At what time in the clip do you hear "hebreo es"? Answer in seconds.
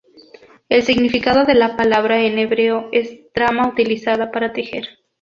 2.39-3.31